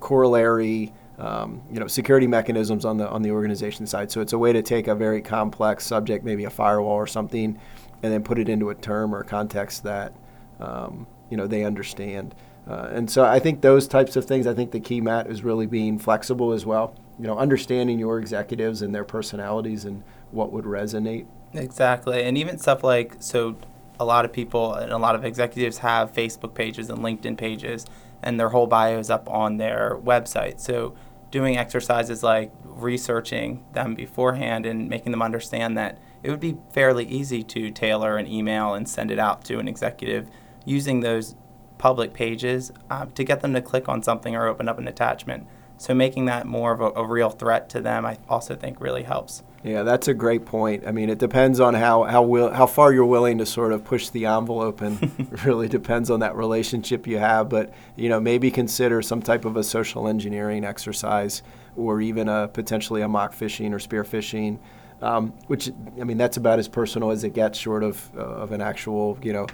corollary 0.00 0.92
um, 1.18 1.62
you 1.70 1.80
know 1.80 1.88
security 1.88 2.26
mechanisms 2.26 2.84
on 2.84 2.96
the 2.96 3.08
on 3.08 3.22
the 3.22 3.30
organization 3.30 3.86
side. 3.86 4.10
So 4.10 4.20
it's 4.20 4.32
a 4.32 4.38
way 4.38 4.52
to 4.52 4.62
take 4.62 4.86
a 4.88 4.94
very 4.94 5.20
complex 5.20 5.84
subject, 5.84 6.24
maybe 6.24 6.44
a 6.44 6.50
firewall 6.50 6.94
or 6.94 7.06
something, 7.06 7.58
and 8.02 8.12
then 8.12 8.22
put 8.22 8.38
it 8.38 8.48
into 8.48 8.70
a 8.70 8.74
term 8.74 9.14
or 9.14 9.24
context 9.24 9.82
that 9.82 10.12
um, 10.60 11.06
you 11.30 11.36
know 11.36 11.46
they 11.46 11.64
understand. 11.64 12.34
Uh, 12.68 12.90
and 12.92 13.10
so 13.10 13.24
I 13.24 13.38
think 13.38 13.62
those 13.62 13.88
types 13.88 14.14
of 14.16 14.26
things. 14.26 14.46
I 14.46 14.54
think 14.54 14.72
the 14.72 14.80
key, 14.80 15.00
Matt, 15.00 15.26
is 15.26 15.42
really 15.42 15.66
being 15.66 15.98
flexible 15.98 16.52
as 16.52 16.66
well 16.66 16.94
you 17.18 17.26
know, 17.26 17.36
understanding 17.36 17.98
your 17.98 18.18
executives 18.18 18.82
and 18.82 18.94
their 18.94 19.04
personalities 19.04 19.84
and 19.84 20.02
what 20.30 20.52
would 20.52 20.64
resonate. 20.64 21.26
Exactly. 21.52 22.22
And 22.22 22.38
even 22.38 22.58
stuff 22.58 22.84
like 22.84 23.16
so 23.18 23.56
a 23.98 24.04
lot 24.04 24.24
of 24.24 24.32
people 24.32 24.74
and 24.74 24.92
a 24.92 24.98
lot 24.98 25.16
of 25.16 25.24
executives 25.24 25.78
have 25.78 26.12
Facebook 26.12 26.54
pages 26.54 26.88
and 26.88 27.00
LinkedIn 27.00 27.36
pages 27.36 27.86
and 28.22 28.38
their 28.38 28.50
whole 28.50 28.66
bio 28.66 28.98
is 28.98 29.10
up 29.10 29.28
on 29.30 29.56
their 29.56 29.98
website. 30.02 30.60
So 30.60 30.94
doing 31.30 31.56
exercises 31.56 32.22
like 32.22 32.52
researching 32.64 33.64
them 33.72 33.94
beforehand 33.94 34.66
and 34.66 34.88
making 34.88 35.12
them 35.12 35.22
understand 35.22 35.76
that 35.76 35.98
it 36.22 36.30
would 36.30 36.40
be 36.40 36.56
fairly 36.72 37.06
easy 37.06 37.42
to 37.42 37.70
tailor 37.70 38.16
an 38.16 38.26
email 38.26 38.74
and 38.74 38.88
send 38.88 39.10
it 39.10 39.18
out 39.18 39.44
to 39.44 39.58
an 39.58 39.68
executive 39.68 40.28
using 40.64 41.00
those 41.00 41.34
public 41.76 42.12
pages 42.12 42.72
uh, 42.90 43.06
to 43.14 43.22
get 43.24 43.40
them 43.40 43.54
to 43.54 43.62
click 43.62 43.88
on 43.88 44.02
something 44.02 44.34
or 44.34 44.46
open 44.46 44.68
up 44.68 44.78
an 44.78 44.88
attachment. 44.88 45.46
So 45.78 45.94
making 45.94 46.24
that 46.24 46.44
more 46.44 46.72
of 46.72 46.80
a, 46.80 46.90
a, 47.00 47.06
real 47.06 47.30
threat 47.30 47.68
to 47.70 47.80
them, 47.80 48.04
I 48.04 48.18
also 48.28 48.56
think 48.56 48.80
really 48.80 49.04
helps. 49.04 49.44
Yeah, 49.62 49.84
that's 49.84 50.08
a 50.08 50.14
great 50.14 50.44
point. 50.44 50.84
I 50.86 50.90
mean, 50.90 51.08
it 51.08 51.18
depends 51.18 51.60
on 51.60 51.74
how 51.74 52.02
how 52.02 52.22
will, 52.22 52.50
how 52.52 52.66
far 52.66 52.92
you're 52.92 53.04
willing 53.04 53.38
to 53.38 53.46
sort 53.46 53.72
of 53.72 53.84
push 53.84 54.08
the 54.10 54.26
envelope, 54.26 54.80
and 54.80 55.12
really 55.44 55.68
depends 55.68 56.10
on 56.10 56.20
that 56.20 56.34
relationship 56.34 57.06
you 57.06 57.18
have. 57.18 57.48
But 57.48 57.72
you 57.96 58.08
know, 58.08 58.20
maybe 58.20 58.50
consider 58.50 59.02
some 59.02 59.22
type 59.22 59.44
of 59.44 59.56
a 59.56 59.62
social 59.62 60.08
engineering 60.08 60.64
exercise, 60.64 61.42
or 61.76 62.00
even 62.00 62.28
a 62.28 62.48
potentially 62.48 63.02
a 63.02 63.08
mock 63.08 63.34
phishing 63.34 63.72
or 63.72 63.78
spear 63.78 64.04
phishing. 64.04 64.58
Um, 65.00 65.32
which 65.46 65.70
I 66.00 66.04
mean, 66.04 66.18
that's 66.18 66.36
about 66.36 66.58
as 66.58 66.66
personal 66.66 67.12
as 67.12 67.22
it 67.22 67.34
gets, 67.34 67.56
short 67.56 67.84
of 67.84 68.10
uh, 68.16 68.20
of 68.20 68.50
an 68.50 68.60
actual 68.60 69.16
you 69.22 69.32
know 69.32 69.46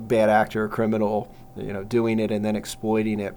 bad 0.00 0.28
actor 0.30 0.64
or 0.64 0.68
criminal 0.68 1.34
you 1.56 1.72
know 1.72 1.84
doing 1.84 2.18
it 2.18 2.30
and 2.30 2.44
then 2.44 2.56
exploiting 2.56 3.20
it 3.20 3.36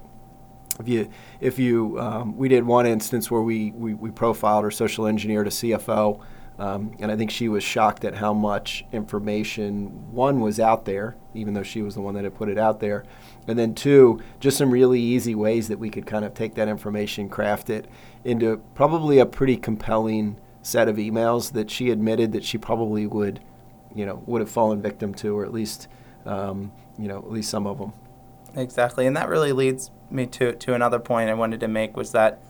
if 0.78 0.88
you 0.88 1.10
if 1.40 1.58
you 1.58 1.98
um, 2.00 2.36
we 2.36 2.48
did 2.48 2.64
one 2.64 2.86
instance 2.86 3.30
where 3.30 3.42
we, 3.42 3.72
we, 3.72 3.94
we 3.94 4.10
profiled 4.10 4.64
or 4.64 4.70
social 4.70 5.06
engineered 5.06 5.46
a 5.46 5.50
CFO 5.50 6.20
um, 6.58 6.92
and 6.98 7.12
I 7.12 7.16
think 7.16 7.30
she 7.30 7.48
was 7.48 7.62
shocked 7.62 8.04
at 8.04 8.16
how 8.16 8.34
much 8.34 8.84
information 8.92 10.12
one 10.12 10.40
was 10.40 10.58
out 10.58 10.84
there 10.84 11.16
even 11.34 11.54
though 11.54 11.62
she 11.62 11.82
was 11.82 11.94
the 11.94 12.00
one 12.00 12.14
that 12.14 12.24
had 12.24 12.34
put 12.34 12.48
it 12.48 12.58
out 12.58 12.80
there 12.80 13.04
and 13.46 13.58
then 13.58 13.74
two 13.74 14.20
just 14.40 14.58
some 14.58 14.70
really 14.70 15.00
easy 15.00 15.34
ways 15.34 15.68
that 15.68 15.78
we 15.78 15.90
could 15.90 16.06
kind 16.06 16.24
of 16.24 16.34
take 16.34 16.54
that 16.54 16.68
information 16.68 17.28
craft 17.28 17.70
it 17.70 17.86
into 18.24 18.58
probably 18.74 19.18
a 19.18 19.26
pretty 19.26 19.56
compelling 19.56 20.38
set 20.62 20.88
of 20.88 20.96
emails 20.96 21.52
that 21.52 21.70
she 21.70 21.90
admitted 21.90 22.32
that 22.32 22.44
she 22.44 22.58
probably 22.58 23.06
would 23.06 23.40
you 23.94 24.04
know 24.04 24.22
would 24.26 24.40
have 24.40 24.50
fallen 24.50 24.82
victim 24.82 25.14
to 25.14 25.36
or 25.36 25.44
at 25.44 25.52
least 25.52 25.88
um, 26.26 26.70
you 26.98 27.08
know 27.08 27.18
at 27.18 27.30
least 27.30 27.50
some 27.50 27.66
of 27.66 27.78
them 27.78 27.92
Exactly, 28.54 29.06
and 29.06 29.16
that 29.16 29.28
really 29.28 29.52
leads 29.52 29.90
me 30.10 30.26
to 30.26 30.52
to 30.52 30.74
another 30.74 30.98
point 30.98 31.30
I 31.30 31.34
wanted 31.34 31.60
to 31.60 31.68
make 31.68 31.96
was 31.96 32.12
that 32.12 32.42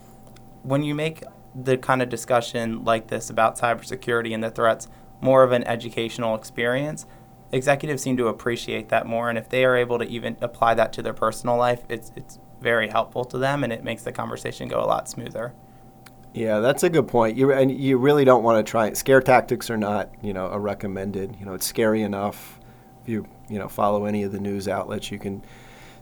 when 0.63 0.83
you 0.83 0.95
make 0.95 1.23
the 1.55 1.77
kind 1.77 2.03
of 2.03 2.09
discussion 2.09 2.85
like 2.85 3.09
this 3.09 3.31
about 3.31 3.59
cybersecurity 3.59 4.33
and 4.33 4.45
the 4.45 4.51
threats 4.51 4.87
more 5.21 5.43
of 5.43 5.51
an 5.51 5.65
educational 5.65 6.37
experience, 6.37 7.05
executives 7.51 8.03
seem 8.03 8.17
to 8.17 8.29
appreciate 8.29 8.89
that 8.91 9.07
more, 9.07 9.29
and 9.29 9.39
if 9.39 9.49
they 9.49 9.65
are 9.65 9.77
able 9.77 9.99
to 9.99 10.05
even 10.05 10.37
apply 10.41 10.75
that 10.75 10.93
to 10.93 11.03
their 11.03 11.15
personal 11.15 11.57
life, 11.57 11.83
it's 11.89 12.13
it's 12.15 12.39
very 12.61 12.89
helpful 12.89 13.25
to 13.25 13.39
them, 13.39 13.65
and 13.65 13.73
it 13.73 13.85
makes 13.85 14.03
the 14.03 14.13
conversation 14.13 14.69
go 14.69 14.81
a 14.81 14.87
lot 14.87 15.09
smoother. 15.09 15.55
Yeah, 16.35 16.61
that's 16.61 16.83
a 16.83 16.91
good 16.91 17.09
point. 17.09 17.37
You 17.37 17.53
and 17.53 17.71
you 17.71 17.99
really 17.99 18.25
don't 18.25 18.43
want 18.43 18.65
to 18.65 18.71
try. 18.71 18.93
Scare 18.93 19.21
tactics 19.21 19.71
are 19.71 19.77
not, 19.77 20.11
you 20.23 20.33
know, 20.33 20.47
a 20.47 20.59
recommended. 20.59 21.37
You 21.41 21.47
know, 21.47 21.55
it's 21.55 21.67
scary 21.67 22.03
enough. 22.03 22.61
If 23.03 23.09
you 23.09 23.27
you 23.49 23.59
know 23.59 23.69
follow 23.69 24.05
any 24.05 24.23
of 24.23 24.33
the 24.33 24.41
news 24.41 24.69
outlets, 24.69 25.11
you 25.11 25.19
can 25.19 25.43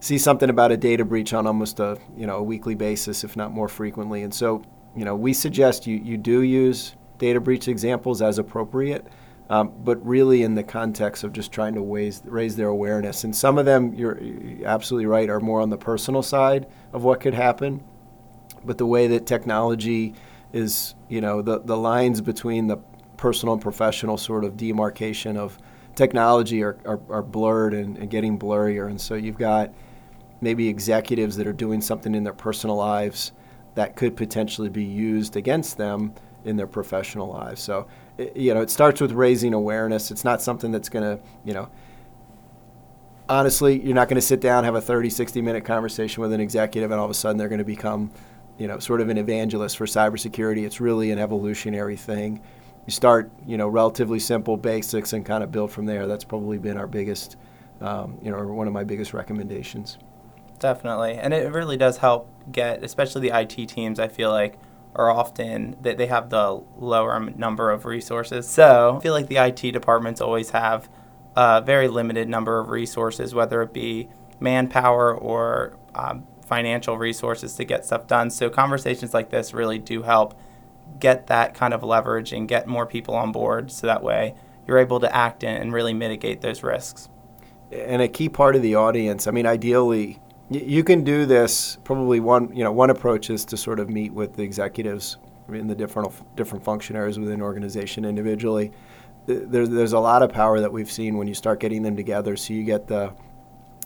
see 0.06 0.18
something 0.18 0.50
about 0.50 0.70
a 0.70 0.76
data 0.76 1.04
breach 1.04 1.32
on 1.32 1.46
almost 1.46 1.80
a 1.80 1.98
you 2.16 2.26
know 2.26 2.36
a 2.36 2.42
weekly 2.42 2.74
basis, 2.74 3.24
if 3.24 3.36
not 3.36 3.50
more 3.50 3.68
frequently. 3.68 4.22
And 4.22 4.32
so, 4.32 4.62
you 4.96 5.04
know, 5.04 5.16
we 5.16 5.32
suggest 5.32 5.86
you 5.86 5.96
you 5.96 6.16
do 6.16 6.42
use 6.42 6.94
data 7.18 7.40
breach 7.40 7.66
examples 7.66 8.22
as 8.22 8.38
appropriate. 8.38 9.06
Um, 9.48 9.72
but 9.84 10.04
really 10.04 10.42
in 10.42 10.56
the 10.56 10.64
context 10.64 11.22
of 11.22 11.32
just 11.32 11.52
trying 11.52 11.74
to 11.74 11.80
raise, 11.80 12.20
raise 12.24 12.56
their 12.56 12.66
awareness. 12.66 13.22
And 13.22 13.34
some 13.34 13.58
of 13.58 13.64
them, 13.64 13.94
you're, 13.94 14.20
you're 14.20 14.66
absolutely 14.66 15.06
right, 15.06 15.30
are 15.30 15.38
more 15.38 15.60
on 15.60 15.70
the 15.70 15.76
personal 15.76 16.20
side 16.20 16.66
of 16.92 17.04
what 17.04 17.20
could 17.20 17.34
happen. 17.34 17.84
But 18.64 18.76
the 18.78 18.86
way 18.86 19.06
that 19.06 19.24
technology 19.24 20.14
is, 20.52 20.96
you 21.08 21.20
know, 21.20 21.42
the, 21.42 21.60
the 21.60 21.76
lines 21.76 22.20
between 22.20 22.66
the 22.66 22.78
personal 23.16 23.52
and 23.52 23.62
professional 23.62 24.16
sort 24.16 24.42
of 24.44 24.56
demarcation 24.56 25.36
of 25.36 25.56
technology 25.94 26.64
are, 26.64 26.76
are, 26.84 27.00
are 27.08 27.22
blurred 27.22 27.72
and, 27.72 27.96
and 27.98 28.10
getting 28.10 28.36
blurrier. 28.36 28.88
And 28.88 29.00
so 29.00 29.14
you've 29.14 29.38
got 29.38 29.72
maybe 30.46 30.68
executives 30.68 31.36
that 31.36 31.46
are 31.46 31.52
doing 31.52 31.80
something 31.80 32.14
in 32.14 32.22
their 32.22 32.32
personal 32.32 32.76
lives 32.76 33.32
that 33.74 33.96
could 33.96 34.16
potentially 34.16 34.68
be 34.68 34.84
used 34.84 35.36
against 35.36 35.76
them 35.76 36.14
in 36.44 36.56
their 36.56 36.68
professional 36.68 37.28
lives. 37.28 37.60
So 37.60 37.88
you 38.34 38.54
know, 38.54 38.62
it 38.62 38.70
starts 38.70 39.00
with 39.00 39.12
raising 39.12 39.52
awareness. 39.52 40.10
It's 40.10 40.24
not 40.24 40.40
something 40.40 40.70
that's 40.72 40.88
going 40.88 41.04
to, 41.04 41.22
you 41.44 41.52
know, 41.52 41.68
honestly, 43.28 43.82
you're 43.82 43.94
not 43.94 44.08
going 44.08 44.16
to 44.16 44.26
sit 44.26 44.40
down, 44.40 44.64
have 44.64 44.74
a 44.74 44.80
30, 44.80 45.10
60 45.10 45.42
minute 45.42 45.64
conversation 45.64 46.22
with 46.22 46.32
an 46.32 46.40
executive, 46.40 46.90
and 46.90 46.98
all 46.98 47.04
of 47.04 47.10
a 47.10 47.14
sudden 47.14 47.36
they're 47.36 47.48
going 47.48 47.58
to 47.58 47.64
become, 47.64 48.10
you 48.56 48.68
know, 48.68 48.78
sort 48.78 49.00
of 49.00 49.08
an 49.08 49.18
evangelist 49.18 49.76
for 49.76 49.86
cybersecurity. 49.86 50.64
It's 50.64 50.80
really 50.80 51.10
an 51.10 51.18
evolutionary 51.18 51.96
thing. 51.96 52.40
You 52.86 52.92
start, 52.92 53.30
you 53.44 53.56
know, 53.56 53.68
relatively 53.68 54.20
simple 54.20 54.56
basics 54.56 55.12
and 55.12 55.26
kind 55.26 55.42
of 55.42 55.50
build 55.50 55.72
from 55.72 55.86
there. 55.86 56.06
That's 56.06 56.24
probably 56.24 56.58
been 56.58 56.76
our 56.76 56.86
biggest, 56.86 57.36
um, 57.80 58.16
you 58.22 58.30
know, 58.30 58.42
one 58.46 58.68
of 58.68 58.72
my 58.72 58.84
biggest 58.84 59.12
recommendations. 59.12 59.98
Definitely. 60.58 61.14
And 61.14 61.34
it 61.34 61.52
really 61.52 61.76
does 61.76 61.98
help 61.98 62.30
get, 62.50 62.82
especially 62.82 63.28
the 63.28 63.38
IT 63.38 63.68
teams, 63.68 64.00
I 64.00 64.08
feel 64.08 64.30
like, 64.30 64.58
are 64.94 65.10
often 65.10 65.76
that 65.82 65.98
they 65.98 66.06
have 66.06 66.30
the 66.30 66.62
lower 66.78 67.20
number 67.20 67.70
of 67.70 67.84
resources. 67.84 68.48
So 68.48 68.96
I 68.96 69.00
feel 69.02 69.12
like 69.12 69.28
the 69.28 69.36
IT 69.36 69.72
departments 69.72 70.20
always 70.20 70.50
have 70.50 70.88
a 71.36 71.60
very 71.60 71.88
limited 71.88 72.28
number 72.28 72.58
of 72.58 72.70
resources, 72.70 73.34
whether 73.34 73.60
it 73.62 73.74
be 73.74 74.08
manpower 74.40 75.14
or 75.14 75.76
um, 75.94 76.26
financial 76.46 76.96
resources 76.96 77.54
to 77.56 77.64
get 77.64 77.84
stuff 77.84 78.06
done. 78.06 78.30
So 78.30 78.48
conversations 78.48 79.12
like 79.12 79.28
this 79.28 79.52
really 79.52 79.78
do 79.78 80.02
help 80.02 80.38
get 80.98 81.26
that 81.26 81.54
kind 81.54 81.74
of 81.74 81.82
leverage 81.82 82.32
and 82.32 82.48
get 82.48 82.66
more 82.66 82.86
people 82.86 83.14
on 83.14 83.32
board 83.32 83.70
so 83.70 83.86
that 83.86 84.02
way 84.02 84.34
you're 84.66 84.78
able 84.78 85.00
to 85.00 85.14
act 85.14 85.44
and 85.44 85.72
really 85.72 85.92
mitigate 85.92 86.40
those 86.40 86.62
risks. 86.62 87.08
And 87.70 88.00
a 88.00 88.08
key 88.08 88.28
part 88.28 88.56
of 88.56 88.62
the 88.62 88.76
audience, 88.76 89.26
I 89.26 89.30
mean, 89.30 89.46
ideally, 89.46 90.20
you 90.50 90.84
can 90.84 91.02
do 91.02 91.26
this. 91.26 91.78
Probably 91.84 92.20
one, 92.20 92.54
you 92.54 92.62
know, 92.62 92.72
one 92.72 92.90
approach 92.90 93.30
is 93.30 93.44
to 93.46 93.56
sort 93.56 93.80
of 93.80 93.90
meet 93.90 94.12
with 94.12 94.36
the 94.36 94.42
executives 94.42 95.18
in 95.48 95.66
the 95.66 95.74
different 95.74 96.12
different 96.36 96.64
functionaries 96.64 97.18
within 97.18 97.34
an 97.34 97.42
organization 97.42 98.04
individually. 98.04 98.72
There's 99.26 99.68
there's 99.68 99.92
a 99.92 99.98
lot 99.98 100.22
of 100.22 100.32
power 100.32 100.60
that 100.60 100.72
we've 100.72 100.90
seen 100.90 101.16
when 101.16 101.26
you 101.26 101.34
start 101.34 101.58
getting 101.58 101.82
them 101.82 101.96
together. 101.96 102.36
So 102.36 102.54
you 102.54 102.62
get 102.62 102.86
the, 102.86 103.12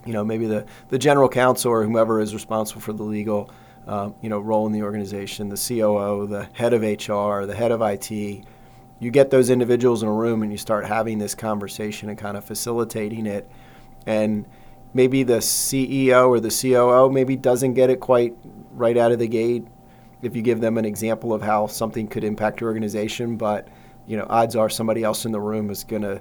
you 0.05 0.13
know, 0.13 0.23
maybe 0.23 0.47
the 0.47 0.67
the 0.89 0.99
general 0.99 1.29
counsel 1.29 1.73
or 1.73 1.83
whomever 1.83 2.21
is 2.21 2.35
responsible 2.35 2.83
for 2.83 2.93
the 2.93 3.05
legal, 3.05 3.51
um, 3.87 4.15
you 4.21 4.29
know, 4.29 4.39
role 4.39 4.67
in 4.67 4.73
the 4.73 4.83
organization, 4.83 5.49
the 5.49 5.57
COO, 5.57 6.27
the 6.27 6.49
head 6.53 6.75
of 6.75 6.83
HR, 6.83 7.47
the 7.47 7.57
head 7.57 7.73
of 7.73 7.81
IT. 7.81 8.11
You 8.11 9.11
get 9.11 9.31
those 9.31 9.49
individuals 9.49 10.03
in 10.03 10.11
a 10.11 10.13
room 10.13 10.43
and 10.43 10.53
you 10.53 10.59
start 10.59 10.85
having 10.85 11.19
this 11.19 11.35
conversation 11.35 12.11
and 12.11 12.19
kind 12.19 12.37
of 12.37 12.45
facilitating 12.45 13.25
it, 13.25 13.51
and 14.05 14.45
maybe 14.95 15.23
the 15.23 15.39
CEO 15.39 16.29
or 16.29 16.41
the 16.41 16.51
COO 16.51 17.11
maybe 17.11 17.37
doesn't 17.37 17.75
get 17.75 17.91
it 17.91 18.01
quite 18.01 18.37
right 18.73 18.97
out 18.97 19.13
of 19.13 19.19
the 19.19 19.29
gate 19.29 19.65
if 20.23 20.37
you 20.37 20.43
give 20.43 20.61
them 20.61 20.77
an 20.79 20.85
example 20.85 21.33
of 21.33 21.43
how 21.43 21.67
something 21.67 22.07
could 22.07 22.25
impact 22.25 22.61
your 22.61 22.69
organization, 22.69 23.37
but 23.37 23.69
you 24.07 24.17
know, 24.17 24.27
odds 24.29 24.57
are 24.57 24.69
somebody 24.69 25.03
else 25.03 25.25
in 25.25 25.33
the 25.33 25.41
room 25.41 25.71
is 25.71 25.85
going 25.85 26.03
to 26.03 26.21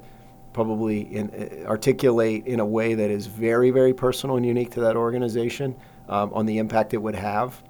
probably 0.54 1.02
in, 1.16 1.30
uh, 1.30 1.68
articulate 1.68 2.46
in 2.46 2.60
a 2.60 2.66
way 2.66 2.94
that 2.94 3.10
is 3.10 3.28
very, 3.28 3.72
very 3.72 3.94
personal 3.94 4.38
and 4.38 4.46
unique 4.46 4.72
to 4.72 4.80
that 4.82 4.96
organization 4.96 5.76
um, 6.08 6.32
on 6.34 6.46
the 6.46 6.58
impact 6.58 6.94
it 6.94 6.98
would 6.98 7.16
have. 7.16 7.62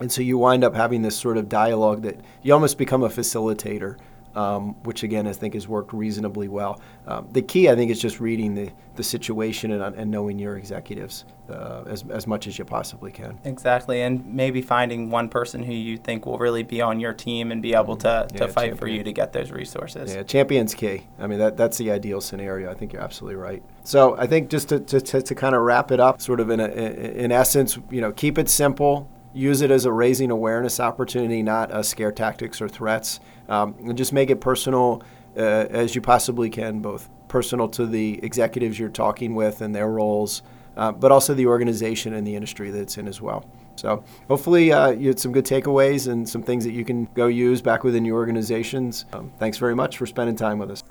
And 0.00 0.10
so 0.10 0.22
you 0.22 0.38
wind 0.38 0.64
up 0.64 0.74
having 0.74 1.02
this 1.02 1.16
sort 1.16 1.36
of 1.36 1.48
dialogue 1.48 2.02
that 2.02 2.20
you 2.42 2.52
almost 2.52 2.78
become 2.78 3.02
a 3.02 3.08
facilitator 3.08 3.96
um, 4.34 4.74
which 4.84 5.02
again 5.02 5.26
I 5.26 5.32
think 5.32 5.54
has 5.54 5.68
worked 5.68 5.92
reasonably 5.92 6.48
well. 6.48 6.80
Um, 7.06 7.28
the 7.32 7.42
key 7.42 7.68
I 7.68 7.74
think 7.74 7.90
is 7.90 8.00
just 8.00 8.20
reading 8.20 8.54
the, 8.54 8.70
the 8.96 9.02
situation 9.02 9.72
and, 9.72 9.94
and 9.94 10.10
knowing 10.10 10.38
your 10.38 10.56
executives 10.56 11.24
uh, 11.50 11.84
as, 11.86 12.04
as 12.10 12.26
much 12.26 12.46
as 12.46 12.58
you 12.58 12.64
possibly 12.64 13.12
can. 13.12 13.38
Exactly, 13.44 14.02
and 14.02 14.24
maybe 14.26 14.62
finding 14.62 15.10
one 15.10 15.28
person 15.28 15.62
who 15.62 15.72
you 15.72 15.96
think 15.98 16.26
will 16.26 16.38
really 16.38 16.62
be 16.62 16.80
on 16.80 17.00
your 17.00 17.12
team 17.12 17.52
and 17.52 17.60
be 17.60 17.74
able 17.74 17.96
to, 17.96 18.26
to 18.32 18.34
yeah, 18.34 18.46
fight 18.46 18.68
champion. 18.68 18.76
for 18.76 18.88
you 18.88 19.02
to 19.02 19.12
get 19.12 19.32
those 19.32 19.50
resources. 19.50 20.14
Yeah, 20.14 20.22
champion's 20.22 20.74
key. 20.74 21.06
I 21.18 21.26
mean, 21.26 21.38
that, 21.38 21.56
that's 21.56 21.76
the 21.76 21.90
ideal 21.90 22.20
scenario. 22.20 22.70
I 22.70 22.74
think 22.74 22.92
you're 22.92 23.02
absolutely 23.02 23.36
right. 23.36 23.62
So 23.84 24.16
I 24.16 24.26
think 24.26 24.48
just 24.48 24.70
to, 24.70 24.80
to, 24.80 25.00
to, 25.00 25.22
to 25.22 25.34
kind 25.34 25.54
of 25.54 25.62
wrap 25.62 25.90
it 25.90 26.00
up, 26.00 26.22
sort 26.22 26.40
of 26.40 26.50
in, 26.50 26.60
a, 26.60 26.66
in 26.66 27.30
essence, 27.30 27.78
you 27.90 28.00
know, 28.00 28.12
keep 28.12 28.38
it 28.38 28.48
simple, 28.48 29.10
use 29.34 29.60
it 29.60 29.70
as 29.70 29.84
a 29.84 29.92
raising 29.92 30.30
awareness 30.30 30.80
opportunity, 30.80 31.42
not 31.42 31.74
a 31.76 31.84
scare 31.84 32.12
tactics 32.12 32.62
or 32.62 32.68
threats. 32.68 33.20
Um, 33.48 33.74
and 33.80 33.98
just 33.98 34.12
make 34.12 34.30
it 34.30 34.40
personal 34.40 35.02
uh, 35.36 35.40
as 35.40 35.94
you 35.94 36.00
possibly 36.00 36.48
can, 36.48 36.80
both 36.80 37.08
personal 37.28 37.68
to 37.68 37.86
the 37.86 38.20
executives 38.22 38.78
you're 38.78 38.88
talking 38.88 39.34
with 39.34 39.60
and 39.60 39.74
their 39.74 39.88
roles, 39.88 40.42
uh, 40.76 40.92
but 40.92 41.10
also 41.10 41.34
the 41.34 41.46
organization 41.46 42.14
and 42.14 42.26
the 42.26 42.34
industry 42.34 42.70
that 42.70 42.80
it's 42.80 42.96
in 42.96 43.08
as 43.08 43.20
well. 43.20 43.44
So 43.76 44.04
hopefully 44.28 44.72
uh, 44.72 44.90
you 44.90 45.08
had 45.08 45.18
some 45.18 45.32
good 45.32 45.44
takeaways 45.44 46.10
and 46.10 46.28
some 46.28 46.42
things 46.42 46.64
that 46.64 46.72
you 46.72 46.84
can 46.84 47.06
go 47.14 47.26
use 47.26 47.60
back 47.60 47.82
within 47.82 48.04
your 48.04 48.16
organizations. 48.16 49.04
Um, 49.12 49.32
thanks 49.38 49.58
very 49.58 49.74
much 49.74 49.98
for 49.98 50.06
spending 50.06 50.36
time 50.36 50.58
with 50.58 50.70
us. 50.70 50.84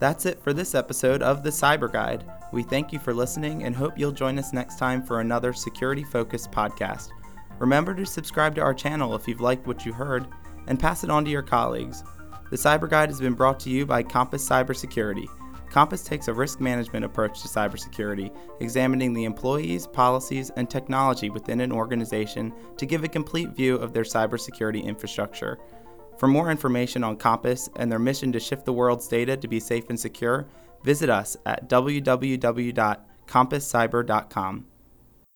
That's 0.00 0.26
it 0.26 0.42
for 0.42 0.52
this 0.52 0.74
episode 0.74 1.22
of 1.22 1.42
the 1.42 1.50
Cyber 1.50 1.90
Guide. 1.90 2.24
We 2.52 2.62
thank 2.62 2.92
you 2.92 2.98
for 2.98 3.12
listening 3.14 3.64
and 3.64 3.74
hope 3.74 3.98
you'll 3.98 4.12
join 4.12 4.38
us 4.38 4.52
next 4.52 4.78
time 4.78 5.02
for 5.02 5.20
another 5.20 5.52
security 5.52 6.04
focused 6.04 6.50
podcast. 6.50 7.10
Remember 7.58 7.94
to 7.94 8.06
subscribe 8.06 8.54
to 8.54 8.60
our 8.60 8.74
channel 8.74 9.14
if 9.14 9.26
you've 9.26 9.40
liked 9.40 9.66
what 9.66 9.84
you 9.84 9.92
heard 9.92 10.26
and 10.66 10.78
pass 10.78 11.04
it 11.04 11.10
on 11.10 11.24
to 11.24 11.30
your 11.30 11.42
colleagues. 11.42 12.04
The 12.50 12.56
Cyber 12.56 12.88
Guide 12.88 13.10
has 13.10 13.20
been 13.20 13.34
brought 13.34 13.60
to 13.60 13.70
you 13.70 13.84
by 13.84 14.02
Compass 14.02 14.48
Cybersecurity. 14.48 15.26
Compass 15.70 16.02
takes 16.02 16.28
a 16.28 16.32
risk 16.32 16.60
management 16.60 17.04
approach 17.04 17.42
to 17.42 17.48
cybersecurity, 17.48 18.34
examining 18.60 19.12
the 19.12 19.24
employees, 19.24 19.86
policies, 19.86 20.48
and 20.56 20.70
technology 20.70 21.28
within 21.28 21.60
an 21.60 21.72
organization 21.72 22.54
to 22.78 22.86
give 22.86 23.04
a 23.04 23.08
complete 23.08 23.50
view 23.50 23.76
of 23.76 23.92
their 23.92 24.04
cybersecurity 24.04 24.82
infrastructure. 24.82 25.58
For 26.16 26.26
more 26.26 26.50
information 26.50 27.04
on 27.04 27.16
Compass 27.16 27.68
and 27.76 27.92
their 27.92 27.98
mission 27.98 28.32
to 28.32 28.40
shift 28.40 28.64
the 28.64 28.72
world's 28.72 29.08
data 29.08 29.36
to 29.36 29.46
be 29.46 29.60
safe 29.60 29.90
and 29.90 30.00
secure, 30.00 30.48
visit 30.84 31.10
us 31.10 31.36
at 31.44 31.68
www.compasscyber.com. 31.68 34.66